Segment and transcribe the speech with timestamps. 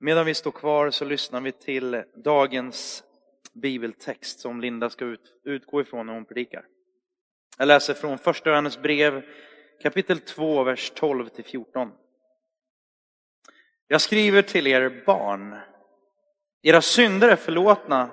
[0.00, 3.04] Medan vi står kvar så lyssnar vi till dagens
[3.52, 6.66] bibeltext som Linda ska utgå ifrån när hon predikar.
[7.58, 9.22] Jag läser från första Johannes brev
[9.82, 11.92] kapitel 2, vers 12 till 14.
[13.86, 15.56] Jag skriver till er barn.
[16.62, 18.10] Era synder är förlåtna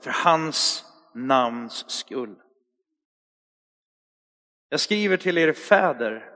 [0.00, 0.84] för hans
[1.14, 2.36] namns skull.
[4.68, 6.30] Jag skriver till er fäder.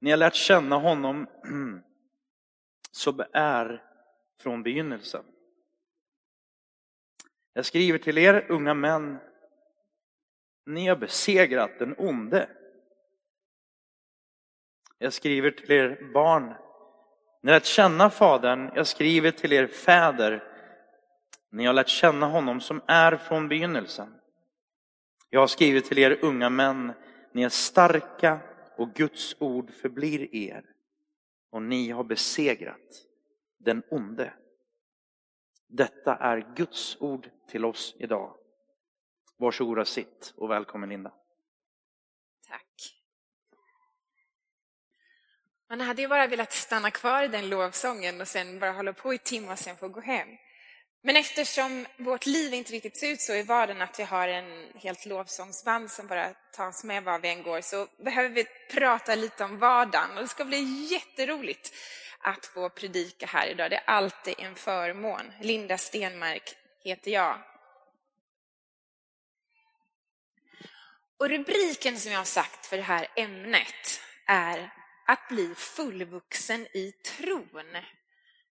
[0.00, 1.26] Ni har lärt känna honom
[2.96, 3.82] som är
[4.40, 5.24] från begynnelsen.
[7.52, 9.18] Jag skriver till er unga män.
[10.66, 12.48] Ni har besegrat den onde.
[14.98, 16.54] Jag skriver till er barn.
[17.42, 18.70] Ni har lärt känna Fadern.
[18.74, 20.44] Jag skriver till er fäder.
[21.50, 24.14] Ni har lärt känna honom som är från begynnelsen.
[25.30, 26.92] Jag har skrivit till er unga män.
[27.32, 28.38] Ni är starka
[28.76, 30.75] och Guds ord förblir er.
[31.56, 33.06] Och ni har besegrat
[33.58, 34.34] den onde.
[35.66, 38.36] Detta är Guds ord till oss idag.
[39.36, 41.12] Varsågoda sitt och välkommen Linda.
[42.48, 43.02] Tack.
[45.68, 49.14] Man hade ju bara velat stanna kvar i den lovsången och sen bara hålla på
[49.14, 50.28] i timmar och sen få gå hem.
[51.02, 54.72] Men eftersom vårt liv inte riktigt ser ut så i vardagen att vi har en
[54.74, 59.14] helt lovsångsband som bara tar oss med var vi än går så behöver vi prata
[59.14, 61.74] lite om vardagen och det ska bli jätteroligt
[62.20, 63.70] att få predika här idag.
[63.70, 65.32] Det är alltid en förmån.
[65.40, 67.38] Linda Stenmark heter jag.
[71.18, 74.70] Och rubriken som jag har sagt för det här ämnet är
[75.06, 77.76] att bli fullvuxen i tron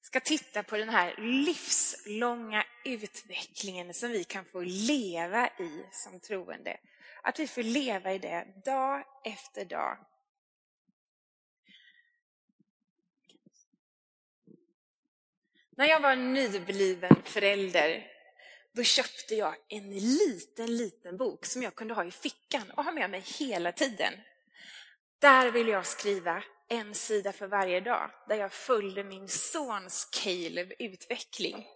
[0.05, 6.77] ska titta på den här livslånga utvecklingen som vi kan få leva i som troende.
[7.22, 9.98] Att vi får leva i det dag efter dag.
[15.77, 18.06] När jag var nybliven förälder,
[18.72, 22.92] då köpte jag en liten, liten bok som jag kunde ha i fickan och ha
[22.92, 24.12] med mig hela tiden.
[25.18, 26.42] Där vill jag skriva
[26.74, 31.67] en sida för varje dag, där jag följde min sons Caleb utveckling.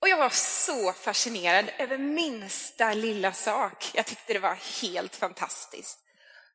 [0.00, 3.90] Och jag var så fascinerad över minsta lilla sak.
[3.94, 5.98] Jag tyckte det var helt fantastiskt.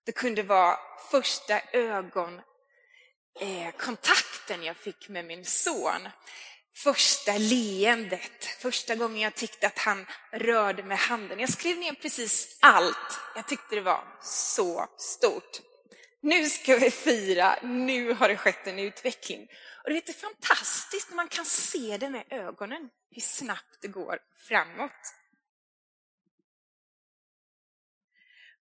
[0.06, 0.78] Det kunde vara
[1.12, 6.10] första ögonkontakten eh, jag fick med min son.
[6.76, 11.40] Första leendet, första gången jag tyckte att han rörde med handen.
[11.40, 13.20] Jag skrev ner precis allt.
[13.36, 15.67] Jag tyckte det var så stort.
[16.28, 19.48] Nu ska vi fira, nu har det skett en utveckling.
[19.84, 24.20] Och det är fantastiskt när man kan se det med ögonen, hur snabbt det går
[24.48, 24.92] framåt.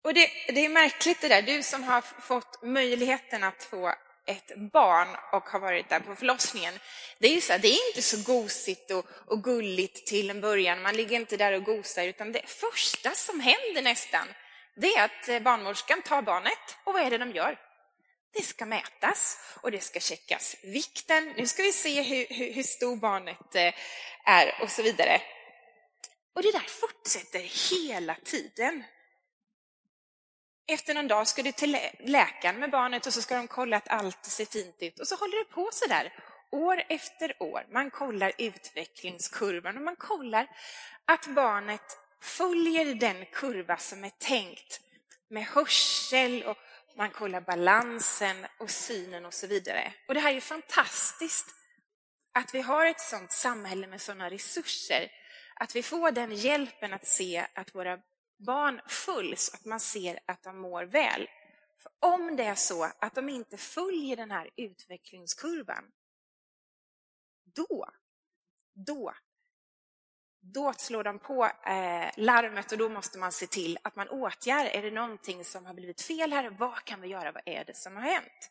[0.04, 3.94] Och det, det är märkligt det där, du som har fått möjligheten att få
[4.26, 6.74] ett barn och har varit där på förlossningen.
[7.18, 10.82] Det är, så här, det är inte så gosigt och, och, gulligt till en början,
[10.82, 14.28] man ligger inte där och gosar, utan det första som händer nästan,
[14.74, 17.58] det är att eh, barnmorskan tar barnet och vad är det de gör?
[18.32, 21.32] Det ska mätas och det ska checkas vikten.
[21.36, 23.74] Nu ska vi se hur, hur, hur stor barnet eh,
[24.24, 25.20] är och så vidare.
[26.34, 28.84] Och det där fortsätter hela tiden.
[30.66, 33.88] Efter någon dag ska du till läkaren med barnet och så ska de kolla att
[33.88, 35.00] allt ser fint ut.
[35.00, 36.12] Och så håller det på så där
[36.50, 37.66] år efter år.
[37.72, 40.46] Man kollar utvecklingskurvan och man kollar
[41.04, 44.80] att barnet följer den kurva som är tänkt
[45.28, 46.56] med hörsel och
[46.96, 49.92] man kollar balansen och synen och så vidare.
[50.08, 51.46] Och det här är ju fantastiskt
[52.32, 55.12] att vi har ett sådant samhälle med sådana resurser.
[55.54, 57.98] Att vi får den hjälpen att se att våra
[58.36, 61.28] barn följs, att man ser att de mår väl.
[61.78, 65.84] För om det är så att de inte följer den här utvecklingskurvan,
[67.44, 67.90] då,
[68.72, 69.14] då,
[70.42, 74.70] då slår de på eh, larmet och då måste man se till att man åtgärdar.
[74.70, 76.50] Är det någonting som har blivit fel här?
[76.50, 77.32] Vad kan vi göra?
[77.32, 78.50] Vad är det som har hänt?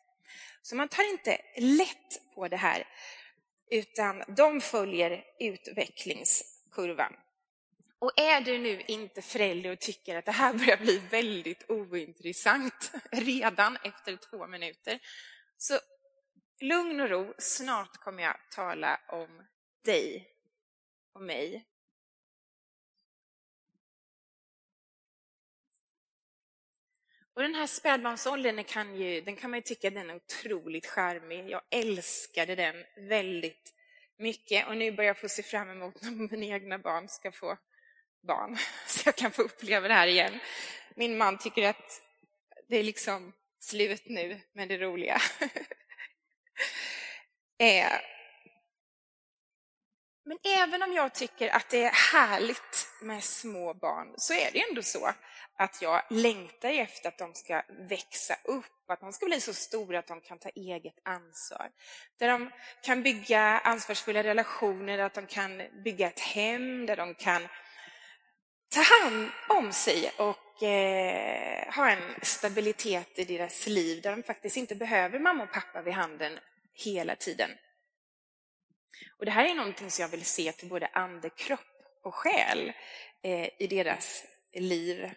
[0.61, 2.87] Så man tar inte lätt på det här,
[3.71, 7.13] utan de följer utvecklingskurvan.
[7.99, 12.91] Och är du nu inte förälder och tycker att det här börjar bli väldigt ointressant
[13.11, 14.99] redan efter två minuter,
[15.57, 15.79] så
[16.61, 19.47] lugn och ro, snart kommer jag tala om
[19.85, 20.27] dig
[21.13, 21.70] och mig.
[27.33, 31.49] Och den här spädbarnsåldern kan, ju, den kan man ju tycka den är otroligt charmig.
[31.49, 33.73] Jag älskade den väldigt
[34.17, 37.57] mycket och nu börjar jag få se fram emot när mina egna barn ska få
[38.27, 38.57] barn,
[38.87, 40.39] så jag kan få uppleva det här igen.
[40.95, 42.01] Min man tycker att
[42.67, 45.21] det är liksom slut nu med det roliga.
[47.57, 47.91] Eh,
[50.25, 54.69] men även om jag tycker att det är härligt med små barn så är det
[54.69, 55.11] ändå så
[55.57, 59.99] att jag längtar efter att de ska växa upp, att de ska bli så stora
[59.99, 61.69] att de kan ta eget ansvar.
[62.19, 62.51] Där de
[62.83, 67.47] kan bygga ansvarsfulla relationer, att de kan bygga ett hem, där de kan
[68.73, 74.57] ta hand om sig och eh, ha en stabilitet i deras liv där de faktiskt
[74.57, 76.39] inte behöver mamma och pappa vid handen
[76.73, 77.49] hela tiden.
[79.21, 82.73] Och Det här är någonting som jag vill se till både ande, kropp och själ
[83.21, 84.23] eh, i deras
[84.53, 85.11] liv.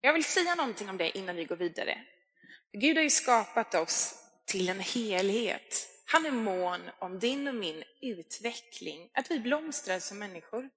[0.00, 2.04] Jag vill säga någonting om det innan vi går vidare.
[2.72, 5.88] Gud har ju skapat oss till en helhet.
[6.04, 10.70] Han är mån om din och min utveckling, att vi blomstrar som människor,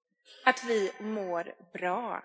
[0.46, 2.24] att vi mår bra.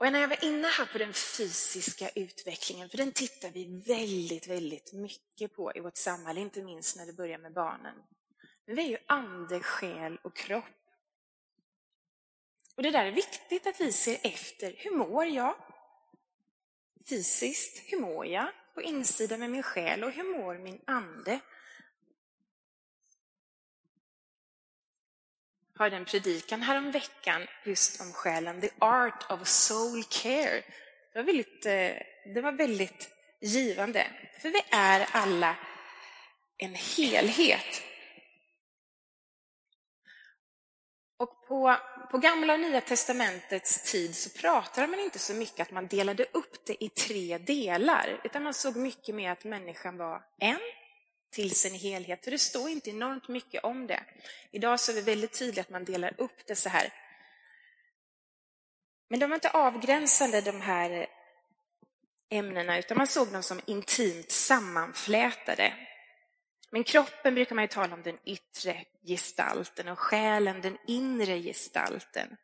[0.00, 4.46] Och när jag var inne här på den fysiska utvecklingen, för den tittar vi väldigt,
[4.46, 7.94] väldigt mycket på i vårt samhälle, inte minst när det börjar med barnen.
[8.66, 10.64] Men vi är ju ande, själ och kropp.
[12.76, 14.74] Och det där är viktigt att vi ser efter.
[14.76, 15.54] Hur mår jag?
[17.08, 18.48] Fysiskt, hur mår jag?
[18.74, 21.40] På insidan med min själ och hur mår min ande?
[25.80, 30.62] Hörde en predikan häromveckan just om själen, The Art of Soul Care.
[31.12, 33.08] Det var väldigt, eh, det var väldigt
[33.40, 34.06] givande,
[34.42, 35.56] för vi är alla
[36.58, 37.82] en helhet.
[41.18, 41.76] Och på,
[42.10, 46.24] på Gamla och Nya Testamentets tid så pratade man inte så mycket att man delade
[46.24, 50.60] upp det i tre delar, utan man såg mycket mer att människan var en,
[51.30, 52.24] till sin helhet.
[52.24, 54.04] För det står inte enormt mycket om det.
[54.50, 56.92] Idag så är det väldigt tydligt att man delar upp det så här.
[59.08, 61.06] Men de var inte avgränsade, de här
[62.30, 65.74] ämnena, utan man såg dem som intimt sammanflätade.
[66.70, 72.36] Men kroppen brukar man ju tala om den yttre gestalten och själen den inre gestalten.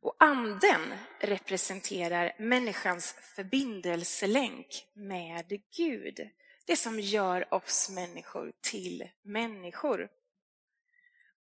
[0.00, 6.28] Och anden representerar människans förbindelselänk med Gud
[6.66, 10.02] det som gör oss människor till människor.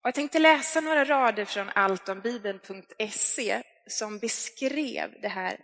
[0.03, 5.61] Och jag tänkte läsa några rader från alltombibeln.se som beskrev det här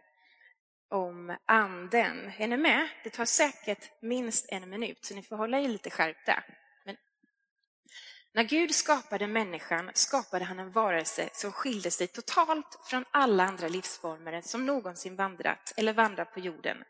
[0.91, 2.33] om anden.
[2.39, 2.89] Är ni med?
[3.05, 6.45] Det tar säkert minst en minut, så ni får hålla er lite skärpta.
[6.85, 6.97] Men
[8.33, 13.69] när Gud skapade människan skapade han en varelse som skilde sig totalt från alla andra
[13.69, 16.85] livsformer som någonsin vandrat eller vandrar på jorden.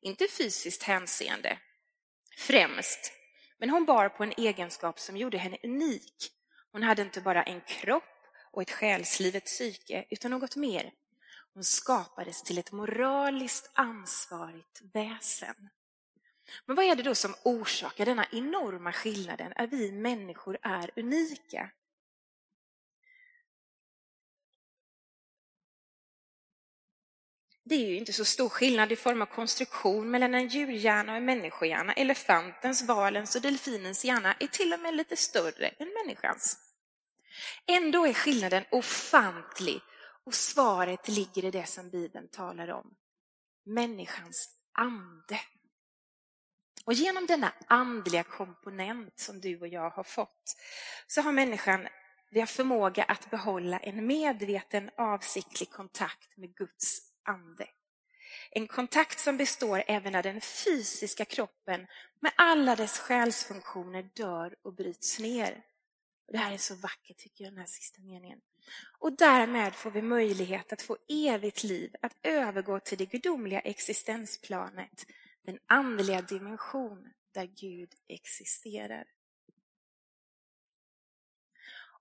[0.00, 1.58] Inte fysiskt hänseende,
[2.36, 3.12] främst.
[3.58, 6.32] Men hon bar på en egenskap som gjorde henne unik.
[6.72, 8.02] Hon hade inte bara en kropp
[8.50, 10.92] och ett själslivets psyke, utan något mer.
[11.54, 15.68] Hon skapades till ett moraliskt ansvarigt väsen.
[16.66, 21.70] Men vad är det då som orsakar denna enorma skillnaden, att vi människor är unika?
[27.68, 31.18] Det är ju inte så stor skillnad i form av konstruktion mellan en djurhjärna och
[31.18, 31.92] en människohjärna.
[31.92, 36.58] Elefantens, valens och delfinens hjärna är till och med lite större än människans.
[37.66, 39.80] Ändå är skillnaden ofantlig
[40.24, 42.94] och svaret ligger i det som Bibeln talar om.
[43.64, 45.40] Människans ande.
[46.84, 50.56] Och genom denna andliga komponent som du och jag har fått
[51.06, 51.88] så har människan
[52.30, 57.66] vi har förmåga att behålla en medveten avsiktlig kontakt med Guds ande.
[58.50, 61.86] En kontakt som består även när den fysiska kroppen
[62.20, 65.62] med alla dess själsfunktioner dör och bryts ner.
[66.32, 68.40] Det här är så vackert tycker jag, den här sista meningen.
[68.98, 75.06] Och därmed får vi möjlighet att få evigt liv, att övergå till det gudomliga existensplanet,
[75.42, 79.04] den andliga dimension där Gud existerar.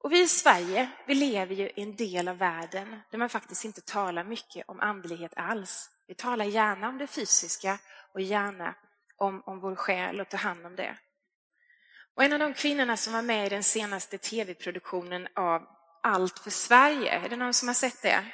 [0.05, 3.65] Och vi i Sverige, vi lever ju i en del av världen där man faktiskt
[3.65, 5.89] inte talar mycket om andlighet alls.
[6.07, 7.77] Vi talar gärna om det fysiska
[8.13, 8.75] och gärna
[9.17, 10.97] om, om vår själ och tar hand om det.
[12.15, 15.67] Och en av de kvinnorna som var med i den senaste tv-produktionen av
[16.03, 18.25] Allt för Sverige, är det någon som har sett det?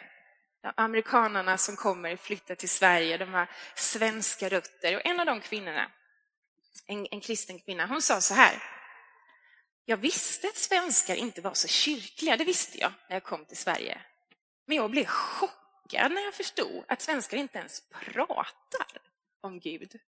[0.62, 4.96] De amerikanerna som kommer flytta till Sverige, de har svenska rötter.
[4.96, 5.92] Och en av de kvinnorna,
[6.88, 8.81] en, en kristen kvinna, hon sa så här.
[9.92, 13.58] Jag visste att svenskar inte var så kyrkliga, det visste jag när jag kom till
[13.58, 14.02] Sverige.
[14.66, 19.02] Men jag blev chockad när jag förstod att svenskar inte ens pratar
[19.42, 20.00] om Gud.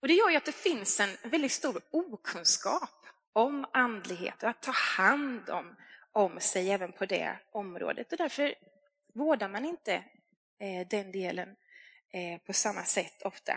[0.00, 4.62] Och Det gör ju att det finns en väldigt stor okunskap om andlighet och att
[4.62, 5.76] ta hand om,
[6.12, 8.12] om sig även på det området.
[8.12, 8.54] Och därför
[9.12, 9.94] vårdar man inte
[10.58, 11.56] eh, den delen
[12.10, 13.52] eh, på samma sätt ofta.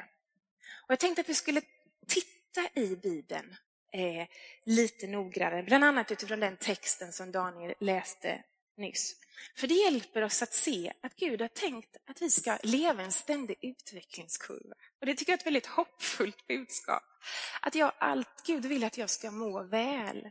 [0.71, 1.61] Och jag tänkte att vi skulle
[2.07, 3.57] titta i Bibeln
[3.91, 4.27] eh,
[4.63, 8.43] lite noggrannare, bland annat utifrån den texten som Daniel läste
[8.77, 9.15] nyss.
[9.55, 13.11] För det hjälper oss att se att Gud har tänkt att vi ska leva en
[13.11, 14.75] ständig utvecklingskurva.
[14.99, 17.03] Och det tycker jag är ett väldigt hoppfullt budskap.
[17.61, 20.29] Att jag allt, Gud vill att jag ska må väl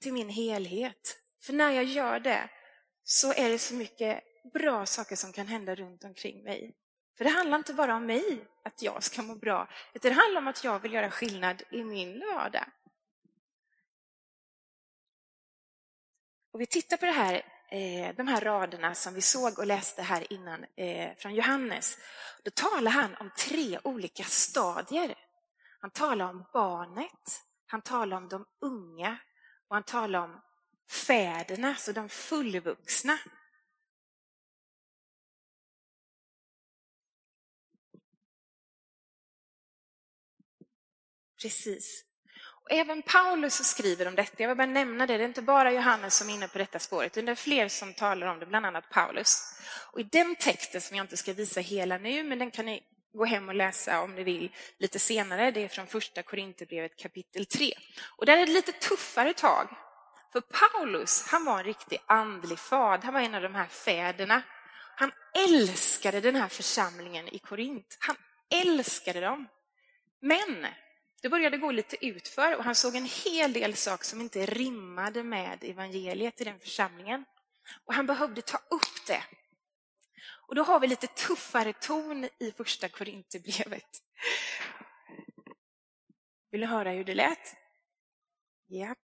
[0.00, 1.18] till min helhet.
[1.42, 2.50] För när jag gör det
[3.04, 6.74] så är det så mycket bra saker som kan hända runt omkring mig.
[7.16, 10.40] För det handlar inte bara om mig, att jag ska må bra, utan det handlar
[10.40, 12.64] om att jag vill göra skillnad i min vardag.
[16.52, 17.34] Och vi tittar på det här,
[17.70, 21.98] eh, de här raderna som vi såg och läste här innan eh, från Johannes.
[22.42, 25.14] Då talar han om tre olika stadier.
[25.80, 29.18] Han talar om barnet, han talar om de unga
[29.68, 30.40] och han talar om
[31.06, 33.18] fäderna, så de fullvuxna.
[41.42, 42.04] Precis.
[42.64, 44.42] Och även Paulus skriver om detta.
[44.42, 45.16] Jag vill bara nämna det.
[45.16, 47.68] Det är inte bara Johannes som är inne på detta spåret, utan det är fler
[47.68, 49.42] som talar om det, bland annat Paulus.
[49.92, 52.82] Och I den texten, som jag inte ska visa hela nu, men den kan ni
[53.14, 55.50] gå hem och läsa om ni vill lite senare.
[55.50, 57.72] Det är från första Korinthierbrevet kapitel 3.
[58.16, 59.68] Och där är det lite tuffare tag.
[60.32, 63.04] För Paulus, han var en riktig andlig fad.
[63.04, 64.42] Han var en av de här fäderna.
[64.96, 65.12] Han
[65.48, 67.96] älskade den här församlingen i Korint.
[68.00, 68.16] Han
[68.50, 69.48] älskade dem.
[70.20, 70.66] Men
[71.22, 75.22] det började gå lite utför och han såg en hel del saker som inte rimmade
[75.22, 77.24] med evangeliet i den församlingen.
[77.84, 79.24] Och han behövde ta upp det.
[80.48, 84.02] Och då har vi lite tuffare ton i första Korinthierbrevet.
[86.50, 87.56] Vill du höra hur det lät?
[88.66, 88.94] Ja.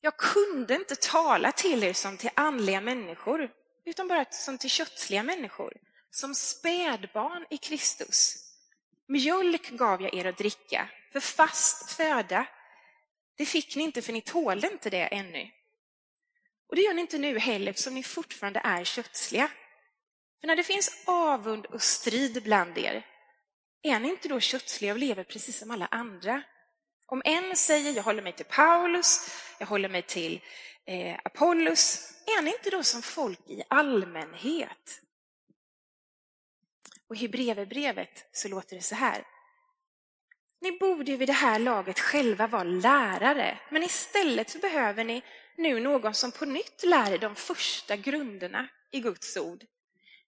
[0.00, 3.52] Jag kunde inte tala till er som till andliga människor,
[3.84, 5.76] utan bara som till kötsliga människor,
[6.10, 8.43] som spädbarn i Kristus.
[9.08, 12.46] Mjölk gav jag er att dricka, för fast föda,
[13.36, 15.50] det fick ni inte för ni tålde inte det ännu.
[16.68, 19.50] Och det gör ni inte nu heller eftersom ni fortfarande är kötsliga.
[20.40, 23.06] För när det finns avund och strid bland er,
[23.82, 26.42] är ni inte då kötsliga och lever precis som alla andra?
[27.06, 30.40] Om en säger jag håller mig till Paulus, jag håller mig till
[30.86, 35.00] eh, Apollos, är ni inte då som folk i allmänhet?
[37.14, 39.24] Och i Hebreerbrevet så låter det så här.
[40.60, 45.22] Ni borde ju vid det här laget själva vara lärare, men istället så behöver ni
[45.56, 49.64] nu någon som på nytt lär er de första grunderna i Guds ord.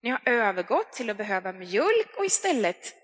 [0.02, 2.94] Ni har övergått till att behöva mjölk och istället,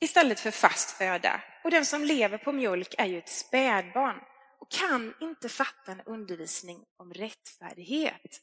[0.00, 1.42] istället för fast föda.
[1.64, 4.20] Och den som lever på mjölk är ju ett spädbarn
[4.60, 8.40] och kan inte fatta en undervisning om rättfärdighet.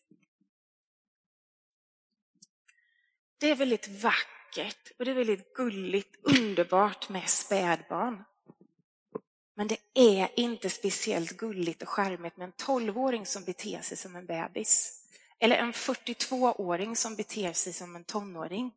[3.39, 8.23] Det är väldigt vackert vackert och det är väldigt gulligt, underbart med spädbarn.
[9.55, 14.15] Men det är inte speciellt gulligt och charmigt med en 12-åring som beter sig som
[14.15, 14.97] en bebis.
[15.39, 18.71] Eller en 42-åring som beter sig som en tonåring.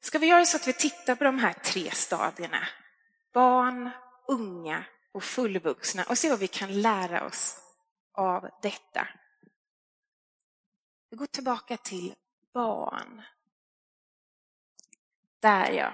[0.00, 2.68] Ska vi göra så att vi tittar på de här tre stadierna?
[3.32, 3.90] Barn,
[4.28, 7.56] unga och fullvuxna och se vad vi kan lära oss
[8.12, 9.08] av detta.
[11.12, 12.14] Vi går tillbaka till
[12.54, 13.22] barn.
[15.40, 15.92] Där ja.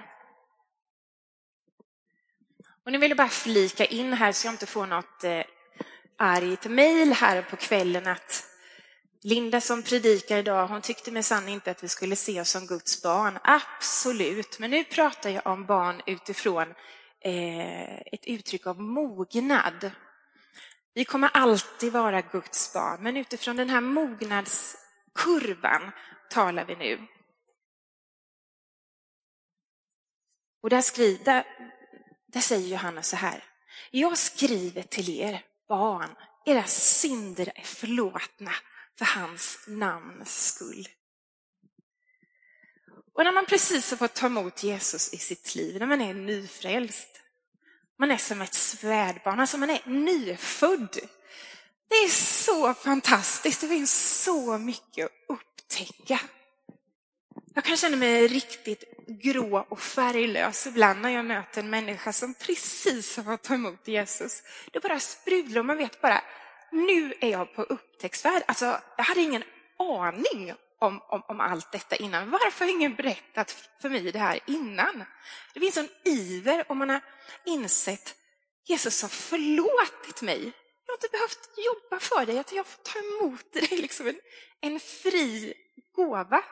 [2.85, 5.43] Och nu vill jag bara flika in här så jag inte får något eh,
[6.17, 8.43] argt mejl här på kvällen att
[9.21, 13.03] Linda som predikar idag, hon tyckte minsann inte att vi skulle se oss som Guds
[13.03, 13.39] barn.
[13.43, 16.73] Absolut, men nu pratar jag om barn utifrån
[17.21, 19.91] eh, ett uttryck av mognad.
[20.93, 24.85] Vi kommer alltid vara Guds barn, men utifrån den här mognads
[25.23, 25.91] kurvan
[26.29, 27.07] talar vi nu.
[30.61, 31.45] Och där, skriver, där,
[32.27, 33.43] där säger Johannes så här.
[33.91, 38.51] Jag skriver till er barn, era synder är förlåtna
[38.97, 40.87] för hans namns skull.
[43.13, 46.13] Och när man precis har fått ta emot Jesus i sitt liv, när man är
[46.13, 47.21] nyfrälst,
[47.99, 50.99] man är som ett svärdbarn, alltså man är nyfödd.
[51.89, 56.19] Det är så fantastiskt, det finns så mycket att upptäcka.
[57.53, 62.33] Jag kan känna mig riktigt grå och färglös ibland när jag möter en människa som
[62.33, 64.43] precis har fått ta emot Jesus.
[64.71, 66.21] Det bara sprudlar och man vet bara,
[66.71, 68.43] nu är jag på upptäcktsfärd.
[68.47, 69.43] Alltså, jag hade ingen
[69.79, 72.29] aning om, om, om allt detta innan.
[72.29, 75.03] Varför har ingen berättat för mig det här innan?
[75.53, 77.01] Det finns en iver och man har
[77.45, 78.15] insett
[78.65, 80.53] Jesus har förlåtit mig
[80.89, 84.19] jag har inte behövt jobba för dig, att jag får ta emot dig liksom en,
[84.61, 85.53] en fri
[85.95, 86.43] gåva.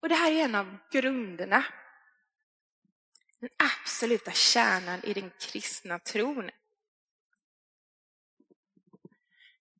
[0.00, 1.64] Och det här är en av grunderna.
[3.40, 6.50] Den absoluta kärnan i den kristna tron.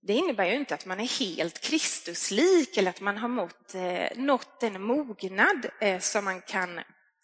[0.00, 4.08] Det innebär ju inte att man är helt Kristuslik eller att man har mått, eh,
[4.16, 6.80] nått den mognad eh, som, man kan,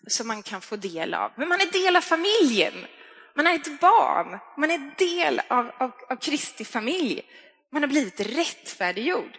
[0.06, 1.32] som man kan få del av.
[1.36, 2.86] Men man är del av familjen.
[3.38, 4.38] Man är ett barn.
[4.56, 7.22] Man är del av, av, av Kristi familj.
[7.72, 9.38] Man har blivit rättfärdiggjord.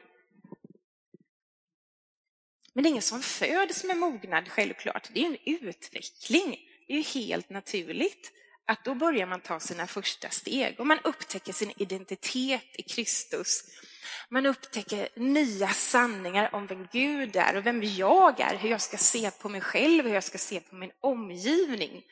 [2.73, 5.09] Men det är ingen som föds med mognad, självklart.
[5.13, 6.57] Det är en utveckling.
[6.87, 8.31] Det är ju helt naturligt
[8.65, 13.63] att då börjar man ta sina första steg och man upptäcker sin identitet i Kristus.
[14.29, 18.97] Man upptäcker nya sanningar om vem Gud är och vem jag är, hur jag ska
[18.97, 22.03] se på mig själv, hur jag ska se på min omgivning.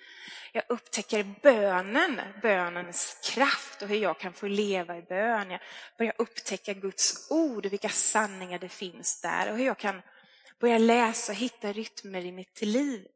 [0.52, 5.52] Jag upptäcker bönen, bönens kraft och hur jag kan få leva i bön.
[5.52, 5.62] Jag
[5.98, 10.02] börjar upptäcka Guds ord och vilka sanningar det finns där och hur jag kan
[10.60, 13.08] börja läsa och hitta rytmer i mitt liv.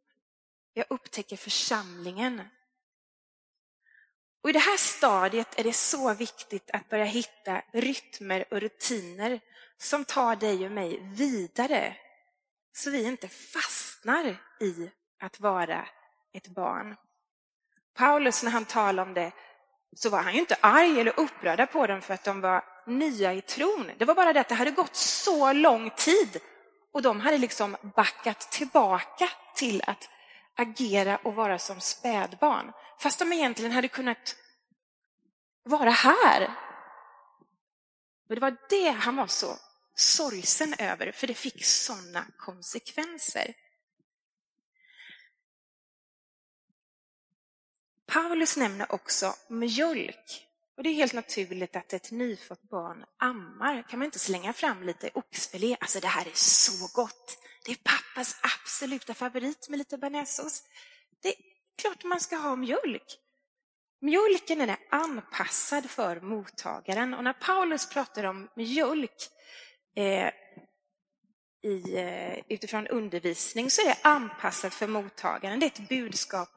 [0.74, 2.42] Jag upptäcker församlingen.
[4.44, 9.40] Och I det här stadiet är det så viktigt att börja hitta rytmer och rutiner
[9.78, 11.98] som tar dig och mig vidare
[12.74, 15.88] så vi inte fastnar i att vara
[16.34, 16.96] ett barn.
[17.95, 19.31] Paulus, när han talade om det,
[19.95, 23.33] så var han ju inte arg eller upprörd på dem för att de var nya
[23.33, 23.91] i tron.
[23.98, 26.41] Det var bara det att det hade gått så lång tid
[26.93, 30.10] och de hade liksom backat tillbaka till att
[30.57, 32.71] agera och vara som spädbarn.
[33.00, 34.36] Fast de egentligen hade kunnat
[35.63, 36.51] vara här.
[38.29, 39.55] Och det var det han var så
[39.95, 43.53] sorgsen över, för det fick sådana konsekvenser.
[48.13, 50.48] Paulus nämner också mjölk.
[50.77, 53.84] Och det är helt naturligt att ett nyfött barn ammar.
[53.89, 55.77] Kan man inte slänga fram lite oxfilé?
[55.80, 57.38] Alltså det här är så gott.
[57.65, 60.63] Det är pappas absoluta favorit med lite bearnaisesås.
[61.21, 61.36] Det är
[61.82, 63.17] klart man ska ha mjölk.
[64.02, 69.30] Mjölken är anpassad för mottagaren och när Paulus pratar om mjölk
[69.95, 70.32] eh,
[71.62, 75.60] i, eh, utifrån undervisning så är det anpassat för mottagaren.
[75.60, 76.50] Det är ett budskap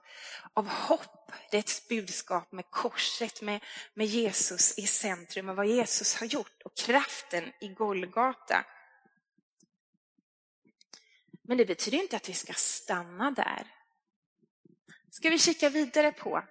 [0.55, 1.33] av hopp.
[1.51, 3.65] Det är ett budskap med korset, med,
[3.95, 8.65] med Jesus i centrum och vad Jesus har gjort och kraften i Golgata.
[11.43, 13.67] Men det betyder inte att vi ska stanna där.
[15.11, 16.45] Ska vi kika vidare på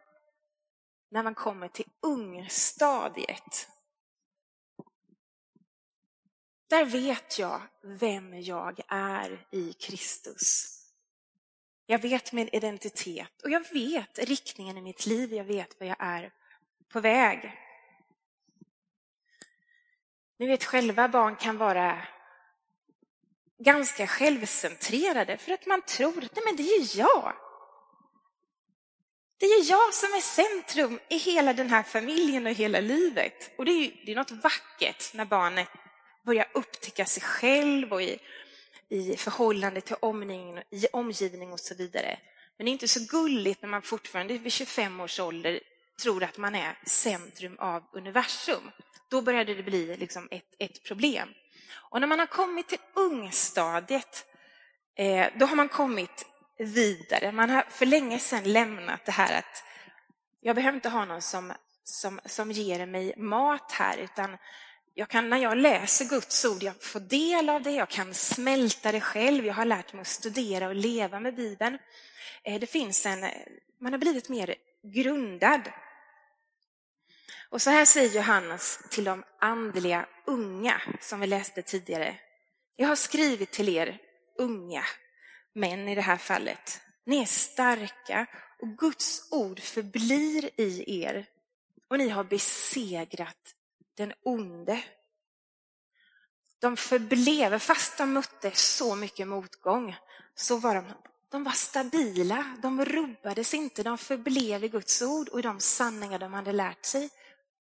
[1.11, 3.67] när man kommer till ungstadiet.
[6.73, 10.77] Där vet jag vem jag är i Kristus.
[11.85, 15.33] Jag vet min identitet och jag vet riktningen i mitt liv.
[15.33, 16.31] Jag vet vad jag är
[16.89, 17.53] på väg.
[20.39, 22.07] Ni vet själva, barn kan vara
[23.59, 27.33] ganska självcentrerade för att man tror att nej men det är jag.
[29.37, 33.51] Det är jag som är centrum i hela den här familjen och hela livet.
[33.57, 35.69] Och det är, det är något vackert när barnet
[36.23, 38.19] börja upptäcka sig själv och i,
[38.89, 42.19] i förhållande till omgivning, i omgivning och så vidare.
[42.57, 45.59] Men det är inte så gulligt när man fortfarande vid 25 års ålder
[46.01, 48.71] tror att man är centrum av universum.
[49.09, 51.29] Då började det bli liksom ett, ett problem.
[51.73, 54.25] Och när man har kommit till ungstadiet,
[54.95, 56.25] eh, då har man kommit
[56.57, 57.31] vidare.
[57.31, 59.63] Man har för länge sedan lämnat det här att
[60.41, 64.37] jag behöver inte ha någon som, som, som ger mig mat här, utan
[64.93, 68.91] jag kan, när jag läser Guds ord, jag får del av det, jag kan smälta
[68.91, 71.77] det själv, jag har lärt mig att studera och leva med Bibeln.
[72.43, 73.31] Eh, det finns en, eh,
[73.81, 75.61] man har blivit mer grundad.
[77.49, 82.15] Och så här säger Johannes till de andliga unga, som vi läste tidigare.
[82.75, 83.97] Jag har skrivit till er
[84.37, 84.83] unga
[85.53, 86.81] män i det här fallet.
[87.05, 88.25] Ni är starka
[88.59, 91.25] och Guds ord förblir i er
[91.87, 93.55] och ni har besegrat
[93.95, 94.83] den onde.
[96.59, 99.95] De förblev, fast de mötte så mycket motgång,
[100.35, 100.85] så var de,
[101.29, 106.19] de var stabila, de rubbades inte, de förblev i Guds ord och i de sanningar
[106.19, 107.09] de hade lärt sig.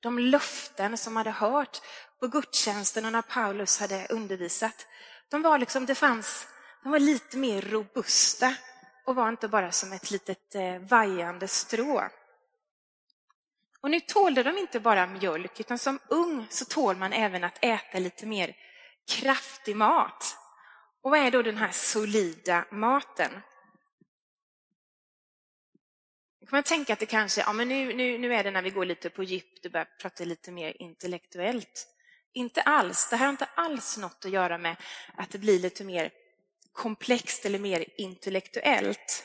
[0.00, 1.82] De löften som hade hört
[2.20, 4.86] på gudstjänsten och när Paulus hade undervisat.
[5.28, 6.46] De var liksom, det fanns
[6.82, 8.54] de var lite mer robusta
[9.04, 12.02] och var inte bara som ett litet eh, vajande strå.
[13.82, 17.64] Och nu tålde de inte bara mjölk, utan som ung så tål man även att
[17.64, 18.56] äta lite mer
[19.08, 20.36] kraftig mat.
[21.02, 23.30] Och vad är då den här solida maten?
[26.40, 28.62] Då kan man tänka att det kanske, ja men nu, nu, nu är det när
[28.62, 31.88] vi går lite på djup, och börjar prata lite mer intellektuellt.
[32.32, 33.10] Inte alls.
[33.10, 34.76] Det här har inte alls något att göra med
[35.16, 36.10] att det blir lite mer
[36.72, 39.24] komplext eller mer intellektuellt.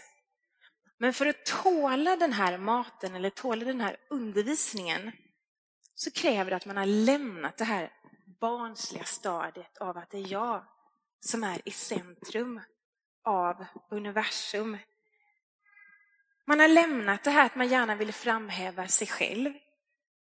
[0.97, 5.11] Men för att tåla den här maten eller tåla den här undervisningen
[5.95, 7.91] så kräver det att man har lämnat det här
[8.41, 10.65] barnsliga stadiet av att det är jag
[11.19, 12.61] som är i centrum
[13.23, 14.77] av universum.
[16.45, 19.53] Man har lämnat det här att man gärna vill framhäva sig själv,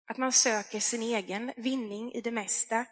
[0.08, 2.86] att man söker sin egen vinning i det mesta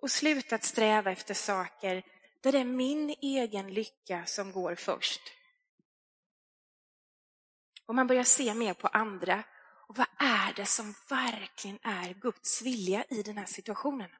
[0.00, 2.02] och slutat sträva efter saker
[2.42, 5.37] där det är min egen lycka som går först.
[7.88, 9.44] Och man börjar se mer på andra.
[9.88, 14.10] Och vad är det som verkligen är Guds vilja i den här situationen?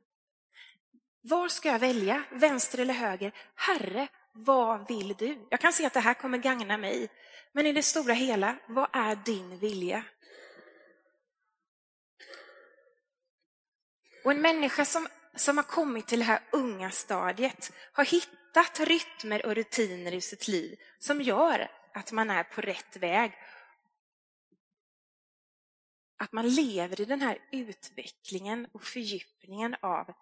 [1.20, 2.22] Var ska jag välja?
[2.30, 3.32] Vänster eller höger?
[3.54, 5.46] Herre, vad vill du?
[5.50, 7.08] Jag kan se att det här kommer gagna mig.
[7.52, 10.04] Men i det stora hela, vad är din vilja?
[14.24, 19.46] Och en människa som, som har kommit till det här unga stadiet har hittat rytmer
[19.46, 23.32] och rutiner i sitt liv som gör att man är på rätt väg.
[26.20, 30.14] Att man lever i den här utvecklingen och fördjupningen av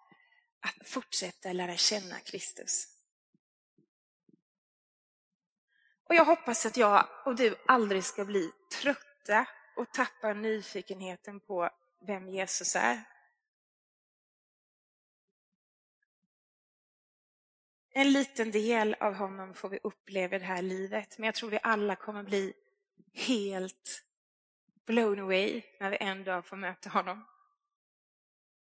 [0.59, 2.87] att fortsätta lära känna Kristus.
[6.03, 11.69] Och jag hoppas att jag och du aldrig ska bli trötta och tappa nyfikenheten på
[12.07, 13.03] vem Jesus är.
[17.89, 21.49] En liten del av honom får vi uppleva i det här livet, men jag tror
[21.49, 22.53] vi alla kommer bli
[23.13, 24.06] helt
[24.87, 27.25] blown away när vi en dag får möta honom.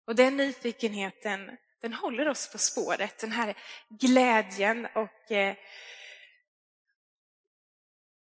[0.05, 3.57] Och den nyfikenheten, den håller oss på spåret, den här
[3.89, 5.55] glädjen och eh,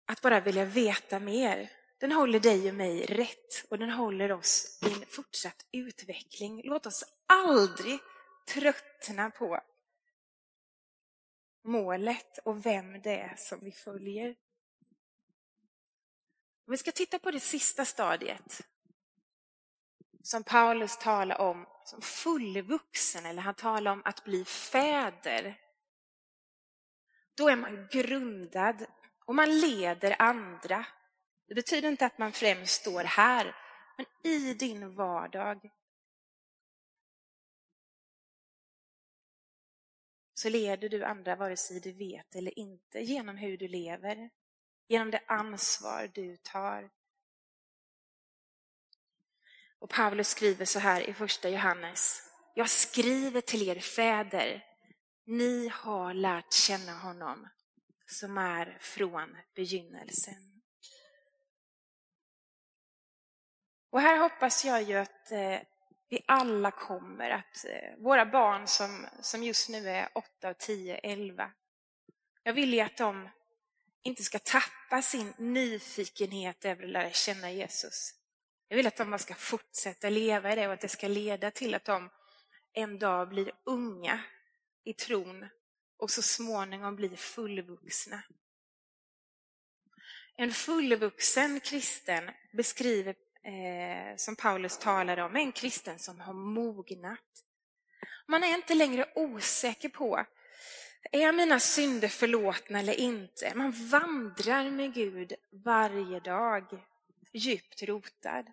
[0.07, 1.71] att bara vilja veta mer.
[1.99, 6.63] Den håller dig och mig rätt och den håller oss i en fortsatt utveckling.
[6.65, 7.99] Låt oss aldrig
[8.55, 9.61] tröttna på
[11.65, 14.35] målet och vem det är som vi följer.
[16.73, 18.67] Vi ska titta på det sista stadiet
[20.23, 25.61] som Paulus talar om som fullvuxen, eller han talar om att bli fäder.
[27.35, 28.87] Då är man grundad
[29.25, 30.87] och man leder andra.
[31.49, 33.57] Det betyder inte att man främst står här,
[33.97, 35.71] men i din vardag
[40.35, 44.31] så leder du andra vare sig du vet eller inte genom hur du lever,
[44.93, 46.91] genom det ansvar du tar.
[49.79, 52.23] Och Paulus skriver så här i första Johannes.
[52.55, 54.65] Jag skriver till er fäder,
[55.27, 57.49] ni har lärt känna honom
[58.07, 60.63] som är från begynnelsen.
[63.91, 65.61] Och här hoppas jag ju att eh,
[66.09, 71.53] vi alla kommer, att eh, våra barn som, som just nu är 8, 10, 11,
[72.43, 73.29] jag vill ju att de
[74.03, 78.15] inte ska tappa sin nyfikenhet över att lära känna Jesus.
[78.69, 81.75] Jag vill att de ska fortsätta leva i det och att det ska leda till
[81.75, 82.11] att de
[82.73, 84.21] en dag blir unga
[84.85, 85.49] i tron
[85.97, 88.23] och så småningom blir fullvuxna.
[90.37, 97.45] En fullvuxen kristen beskriver, eh, som Paulus talade om, en kristen som har mognat.
[98.27, 100.27] Man är inte längre osäker på,
[101.13, 103.53] är mina synder förlåtna eller inte?
[103.55, 106.65] Man vandrar med Gud varje dag,
[107.33, 108.47] djupt rotad.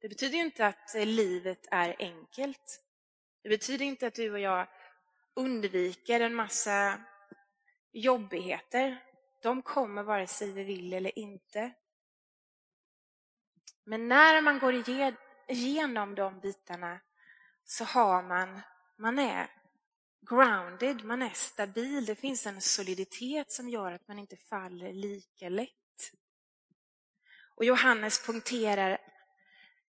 [0.00, 2.80] Det betyder inte att eh, livet är enkelt.
[3.42, 4.66] Det betyder inte att du och jag
[5.34, 7.00] undviker en massa
[7.92, 9.04] jobbigheter.
[9.42, 11.72] De kommer vare sig vi vill eller inte.
[13.84, 14.74] Men när man går
[15.48, 17.00] igenom de bitarna
[17.64, 18.60] så har man,
[18.96, 19.50] man är
[20.20, 22.06] grounded, man är stabil.
[22.06, 25.68] Det finns en soliditet som gör att man inte faller lika lätt.
[27.54, 28.98] Och Johannes punkterar,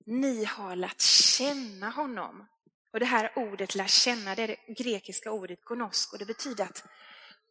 [0.05, 2.47] ni har lärt känna honom
[2.95, 6.17] och det här ordet lär känna, det är det grekiska ordet gonosko.
[6.17, 6.85] Det betyder att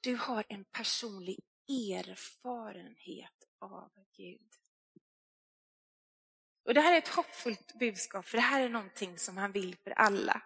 [0.01, 4.51] du har en personlig erfarenhet av Gud.
[6.65, 9.77] Och Det här är ett hoppfullt budskap, för det här är någonting som han vill
[9.77, 10.43] för alla.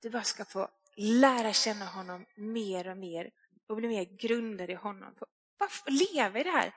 [0.00, 3.30] Du bara ska få lära känna honom mer och mer
[3.68, 5.14] och bli mer grundad i honom.
[5.58, 6.74] Bara leva i det här,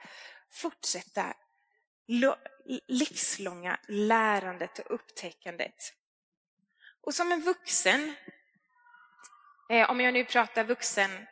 [0.51, 1.33] fortsätta
[2.87, 5.93] livslånga lärandet och upptäckandet.
[7.01, 8.15] Och som en vuxen,
[9.69, 11.27] eh, om jag nu pratar vuxen,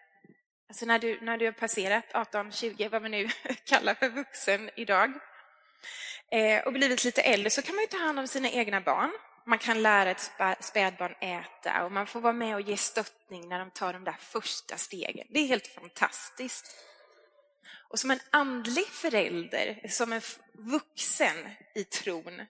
[0.69, 3.28] alltså när du, när du har passerat 18, 20, vad vi nu
[3.65, 5.13] kallar för vuxen idag,
[6.32, 9.12] eh, och blivit lite äldre så kan man ju ta hand om sina egna barn
[9.47, 13.60] man kan lära ett spädbarn äta och man får vara med och ge stöttning när
[13.60, 15.27] de tar de där första stegen.
[15.29, 16.75] Det är helt fantastiskt.
[17.89, 20.21] Och som en andlig förälder, som en
[20.53, 21.36] vuxen
[21.75, 22.41] i tron,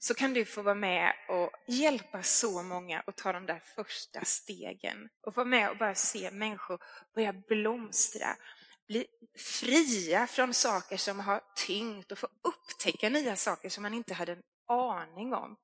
[0.00, 4.24] så kan du få vara med och hjälpa så många att ta de där första
[4.24, 5.08] stegen.
[5.20, 6.82] Och vara med och bara se människor
[7.14, 8.36] börja blomstra,
[8.86, 9.06] bli
[9.38, 14.32] fria från saker som har tyngt och få upptäcka nya saker som man inte hade
[14.32, 15.56] en aning om.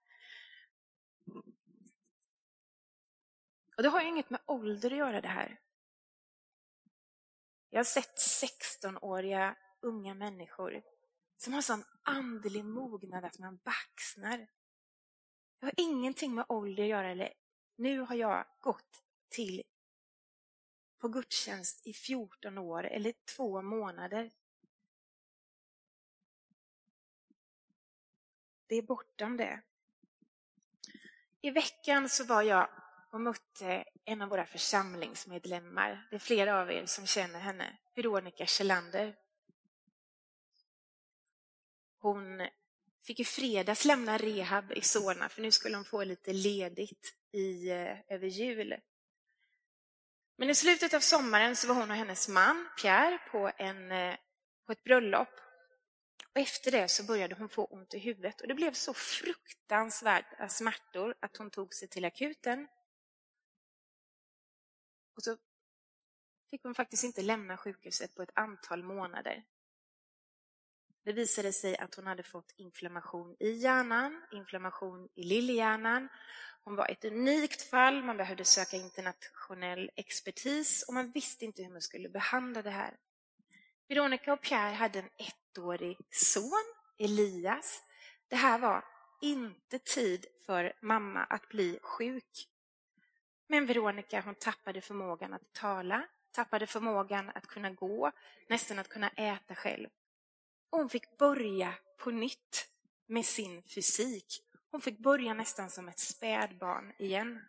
[3.76, 5.60] Och det har ju inget med ålder att göra det här.
[7.70, 10.82] Jag har sett 16-åriga unga människor
[11.36, 14.38] som har sån andlig mognad att man baxnar.
[15.58, 17.10] Det har ingenting med ålder att göra.
[17.10, 17.32] Eller,
[17.76, 19.62] nu har jag gått till
[20.98, 24.30] på gudstjänst i 14 år eller två månader.
[28.70, 29.60] Det är bortom det.
[31.40, 32.68] I veckan så var jag
[33.12, 36.06] och mötte en av våra församlingsmedlemmar.
[36.10, 39.16] Det är flera av er som känner henne, Veronica Kjellander.
[41.98, 42.48] Hon
[43.06, 47.70] fick i fredags lämna rehab i Solna för nu skulle hon få lite ledigt i,
[47.70, 48.76] eh, över jul.
[50.36, 54.16] Men i slutet av sommaren så var hon och hennes man Pierre på, en, eh,
[54.66, 55.49] på ett bröllop.
[56.34, 60.48] Och efter det så började hon få ont i huvudet och det blev så fruktansvärda
[60.48, 62.68] smärtor att hon tog sig till akuten.
[65.16, 65.36] Och så
[66.50, 69.44] fick hon faktiskt inte lämna sjukhuset på ett antal månader.
[71.04, 76.08] Det visade sig att hon hade fått inflammation i hjärnan, inflammation i lillhjärnan.
[76.62, 81.70] Hon var ett unikt fall, man behövde söka internationell expertis och man visste inte hur
[81.70, 82.96] man skulle behandla det här.
[83.88, 85.10] Veronica och Pierre hade en
[85.50, 87.82] ettårig son, Elias.
[88.28, 88.84] Det här var
[89.20, 92.48] inte tid för mamma att bli sjuk.
[93.46, 98.12] Men Veronica hon tappade förmågan att tala, tappade förmågan att kunna gå,
[98.48, 99.88] nästan att kunna äta själv.
[100.70, 102.68] Hon fick börja på nytt
[103.06, 104.42] med sin fysik.
[104.70, 107.42] Hon fick börja nästan som ett spädbarn igen.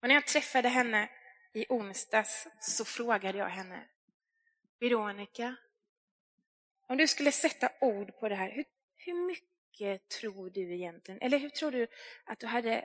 [0.00, 1.10] Och när jag träffade henne
[1.52, 3.84] i onsdags så frågade jag henne,
[4.78, 5.56] Veronica,
[6.86, 8.64] om du skulle sätta ord på det här, hur,
[8.96, 11.86] hur mycket tror du egentligen, eller hur tror du
[12.24, 12.84] att du hade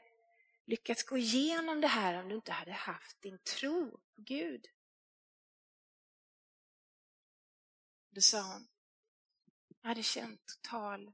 [0.65, 4.65] lyckats gå igenom det här om du inte hade haft din tro på Gud?
[8.10, 8.67] Då sa hon,
[9.82, 11.12] jag hade känt total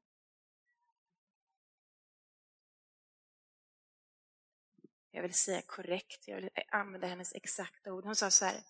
[5.16, 8.06] jag vill säga korrekt, jag vill använda hennes exakta ord.
[8.06, 8.62] Hon sa så här,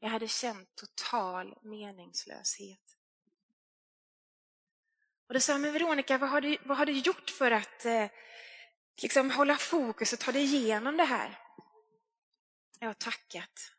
[0.00, 2.96] jag hade känt total meningslöshet.
[5.28, 7.84] Och då sa jag, men Veronica, vad har du, vad har du gjort för att
[7.84, 8.06] eh,
[9.02, 11.38] liksom hålla fokus och ta dig igenom det här?
[12.78, 13.72] Jag har tackat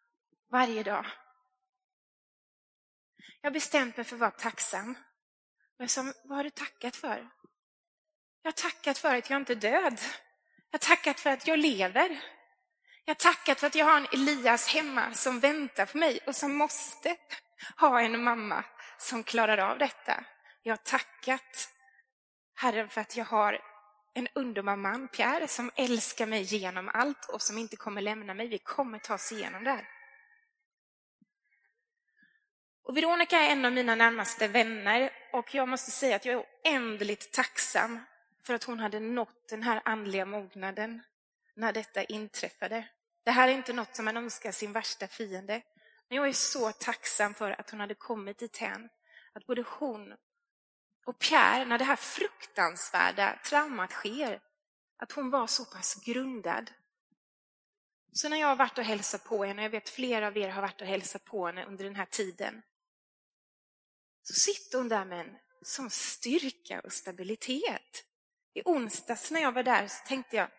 [0.52, 1.06] varje dag.
[3.42, 4.96] Jag har bestämt mig för att vara tacksam.
[5.78, 7.30] Och jag sa, vad har du tackat för?
[8.42, 10.00] Jag har tackat för att jag inte är död.
[10.70, 12.22] Jag har tackat för att jag lever.
[13.12, 16.36] Jag har tackat för att jag har en Elias hemma som väntar på mig och
[16.36, 17.16] som måste
[17.78, 18.64] ha en mamma
[18.98, 20.24] som klarar av detta.
[20.64, 21.70] Jag har tackat
[22.56, 23.62] Herren för att jag har
[24.14, 28.48] en underbar man, Pierre, som älskar mig genom allt och som inte kommer lämna mig.
[28.48, 29.88] Vi kommer ta oss igenom det här.
[32.84, 36.46] Och Veronica är en av mina närmaste vänner och jag måste säga att jag är
[36.66, 38.00] oändligt tacksam
[38.46, 41.02] för att hon hade nått den här andliga mognaden
[41.56, 42.88] när detta inträffade.
[43.24, 45.62] Det här är inte något som man önskar sin värsta fiende.
[46.10, 48.90] Men jag är så tacksam för att hon hade kommit dithän
[49.34, 50.14] att både hon
[51.06, 54.42] och Pierre, när det här fruktansvärda traumat sker,
[54.98, 56.72] att hon var så pass grundad.
[58.14, 60.62] Så när jag har varit och hälsat på henne, jag vet flera av er har
[60.62, 62.62] varit och hälsat på henne under den här tiden,
[64.24, 68.06] så sitter hon där med en sån styrka och stabilitet.
[68.54, 70.50] I onsdags när jag var där så tänkte jag,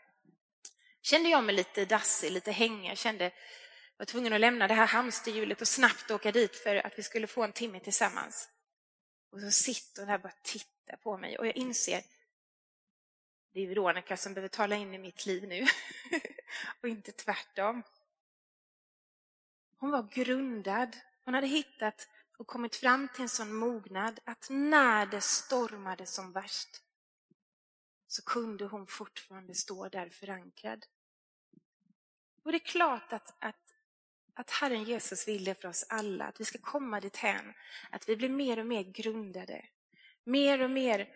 [1.03, 2.91] kände jag mig lite dassig, lite hängig.
[2.91, 3.33] Jag kände jag
[3.97, 7.27] var tvungen att lämna det här hamsterhjulet och snabbt åka dit för att vi skulle
[7.27, 8.49] få en timme tillsammans.
[9.33, 12.03] Och så sitter hon där och bara tittar på mig och jag inser
[13.55, 15.67] det är Veronica som behöver tala in i mitt liv nu
[16.83, 17.83] och inte tvärtom.
[19.79, 20.97] Hon var grundad.
[21.25, 26.33] Hon hade hittat och kommit fram till en sån mognad att när det stormade som
[26.33, 26.82] värst
[28.13, 30.87] så kunde hon fortfarande stå där förankrad.
[32.43, 33.75] Och det är klart att, att,
[34.35, 37.55] att Herren Jesus vill det för oss alla, att vi ska komma dithän,
[37.91, 39.67] att vi blir mer och mer grundade,
[40.25, 41.09] mer och mer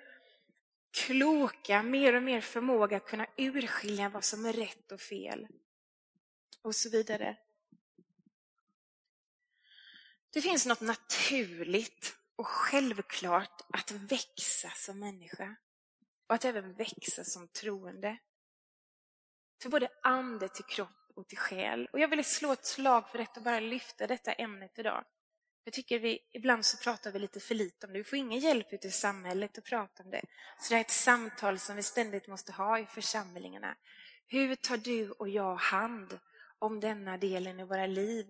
[0.90, 5.48] kloka, mer och mer förmåga att kunna urskilja vad som är rätt och fel.
[6.62, 7.36] Och så vidare.
[10.30, 15.56] Det finns något naturligt och självklart att växa som människa
[16.26, 18.18] och att även växa som troende.
[19.62, 21.88] För både ande till kropp och till själ.
[21.92, 25.04] Och jag vill slå ett slag för detta och bara lyfta detta ämnet idag.
[25.64, 27.98] Jag tycker vi, ibland så pratar vi lite för lite om det.
[27.98, 30.22] Vi får ingen hjälp ute i samhället att prata om det.
[30.60, 33.76] Så det är ett samtal som vi ständigt måste ha i församlingarna.
[34.26, 36.18] Hur tar du och jag hand
[36.58, 38.26] om denna delen i våra liv?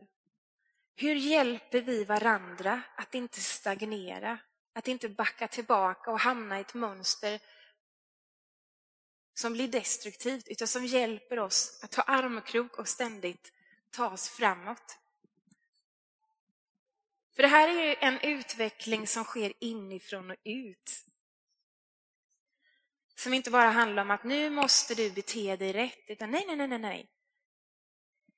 [0.97, 4.39] Hur hjälper vi varandra att inte stagnera,
[4.73, 7.41] att inte backa tillbaka och hamna i ett mönster
[9.39, 13.53] som blir destruktivt, utan som hjälper oss att ta armkrok och ständigt
[13.91, 14.99] ta oss framåt.
[17.35, 21.05] För det här är ju en utveckling som sker inifrån och ut.
[23.15, 26.69] Som inte bara handlar om att nu måste du bete dig rätt, utan nej, nej,
[26.69, 27.11] nej, nej.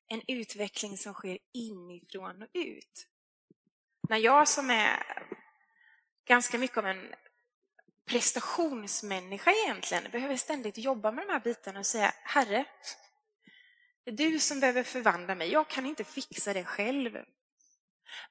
[0.08, 3.06] En utveckling som sker inifrån och ut.
[4.08, 5.02] När jag som är
[6.24, 7.14] ganska mycket av en
[8.08, 12.64] prestationsmänniska egentligen, behöver ständigt jobba med de här bitarna och säga Herre,
[14.04, 17.18] det är du som behöver förvandla mig, jag kan inte fixa det själv.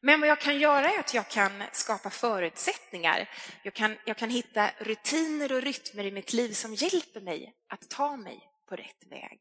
[0.01, 3.29] Men vad jag kan göra är att jag kan skapa förutsättningar.
[3.63, 7.89] Jag kan, jag kan hitta rutiner och rytmer i mitt liv som hjälper mig att
[7.89, 9.39] ta mig på rätt väg.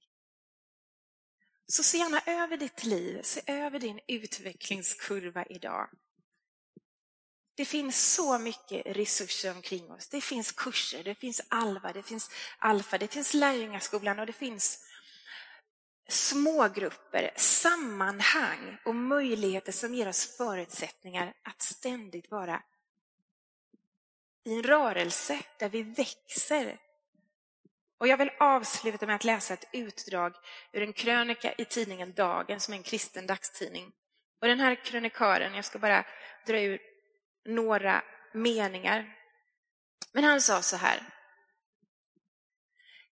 [1.66, 5.88] Så se gärna över ditt liv, se över din utvecklingskurva idag.
[7.56, 10.08] Det finns så mycket resurser omkring oss.
[10.08, 14.86] Det finns kurser, det finns Alva, det finns Alfa, det finns Lärjungaskolan och det finns
[16.08, 22.62] smågrupper, sammanhang och möjligheter som ger oss förutsättningar att ständigt vara
[24.44, 26.78] i en rörelse där vi växer.
[27.98, 30.34] Och jag vill avsluta med att läsa ett utdrag
[30.72, 33.92] ur en krönika i tidningen Dagen som är en kristen dagstidning.
[34.40, 36.04] Och den här krönikören, jag ska bara
[36.46, 36.80] dra ur
[37.46, 39.16] några meningar.
[40.12, 41.02] Men han sa så här.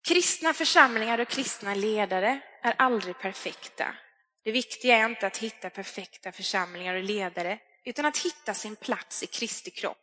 [0.07, 3.95] Kristna församlingar och kristna ledare är aldrig perfekta.
[4.43, 9.23] Det viktiga är inte att hitta perfekta församlingar och ledare, utan att hitta sin plats
[9.23, 9.97] i Kristi kropp.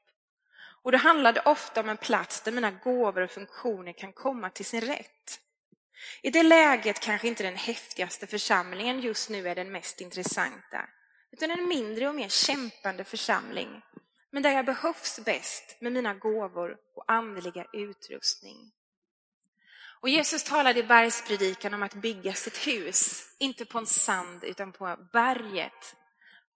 [0.83, 4.65] Och det handlade ofta om en plats där mina gåvor och funktioner kan komma till
[4.65, 5.41] sin rätt.
[6.23, 10.89] I det läget kanske inte den häftigaste församlingen just nu är den mest intressanta,
[11.33, 13.83] utan en mindre och mer kämpande församling
[14.31, 18.73] men där jag behövs bäst med mina gåvor och andliga utrustning.
[20.01, 24.73] Och Jesus talade i bergspredikan om att bygga sitt hus, inte på en sand utan
[24.73, 25.97] på berget.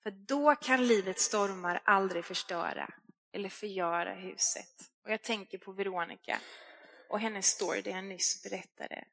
[0.03, 2.91] För då kan livets stormar aldrig förstöra
[3.33, 4.91] eller förgöra huset.
[5.05, 6.39] Och jag tänker på Veronica
[7.09, 9.05] och hennes story, det jag nyss berättade.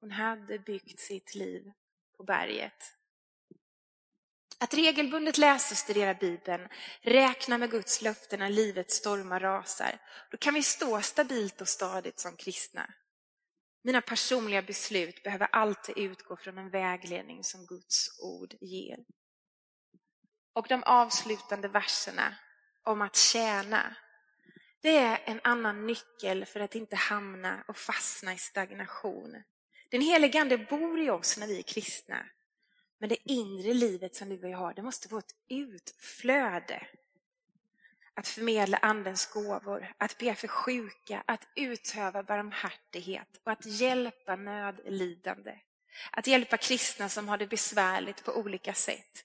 [0.00, 1.72] Hon hade byggt sitt liv
[2.16, 2.95] på berget.
[4.58, 6.68] Att regelbundet läsa och studera Bibeln,
[7.02, 9.98] räkna med Guds löften när livets stormar rasar,
[10.30, 12.94] då kan vi stå stabilt och stadigt som kristna.
[13.82, 18.98] Mina personliga beslut behöver alltid utgå från en vägledning som Guds ord ger.
[20.52, 22.36] Och de avslutande verserna
[22.84, 23.96] om att tjäna,
[24.80, 29.42] det är en annan nyckel för att inte hamna och fastna i stagnation.
[29.90, 32.26] Den helige Ande bor i oss när vi är kristna.
[32.98, 36.86] Men det inre livet som du och jag har, det måste få ett utflöde.
[38.14, 45.58] Att förmedla Andens gåvor, att be för sjuka, att utöva barmhärtighet och att hjälpa nödlidande.
[46.10, 49.24] Att hjälpa kristna som har det besvärligt på olika sätt.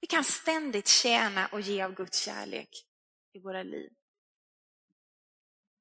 [0.00, 2.86] Vi kan ständigt tjäna och ge av Guds kärlek
[3.32, 3.92] i våra liv.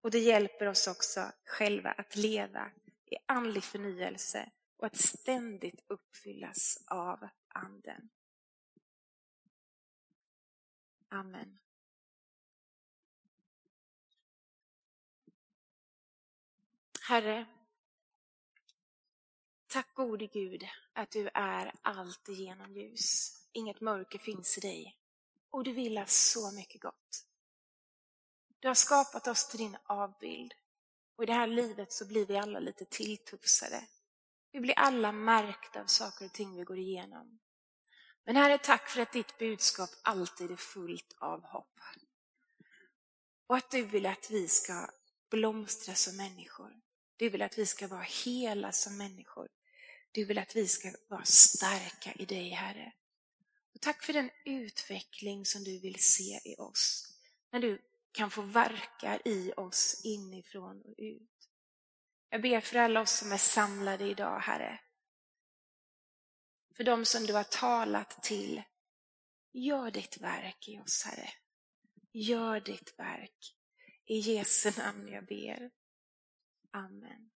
[0.01, 2.71] Och det hjälper oss också själva att leva
[3.11, 4.49] i andlig förnyelse
[4.83, 8.09] och att ständigt uppfyllas av Anden.
[11.09, 11.59] Amen.
[17.01, 17.45] Herre,
[19.67, 23.37] tack gode Gud att du är allt genom ljus.
[23.51, 24.97] Inget mörker finns i dig
[25.49, 27.27] och du vill oss så mycket gott.
[28.59, 30.53] Du har skapat oss till din avbild
[31.15, 33.87] och i det här livet så blir vi alla lite tilltufsade.
[34.53, 37.39] Vi blir alla märkta av saker och ting vi går igenom.
[38.25, 41.79] Men Herre, tack för att ditt budskap alltid är fullt av hopp.
[43.47, 44.89] Och att du vill att vi ska
[45.31, 46.71] blomstra som människor.
[47.17, 49.47] Du vill att vi ska vara hela som människor.
[50.11, 52.93] Du vill att vi ska vara starka i dig, Herre.
[53.75, 57.13] Och tack för den utveckling som du vill se i oss.
[57.51, 57.81] När du
[58.11, 61.49] kan få verka i oss inifrån och ut.
[62.33, 64.79] Jag ber för alla oss som är samlade idag, Herre.
[66.75, 68.63] För de som du har talat till.
[69.51, 71.29] Gör ditt verk i oss, Herre.
[72.11, 73.55] Gör ditt verk.
[74.05, 75.71] I Jesu namn jag ber.
[76.71, 77.32] Amen.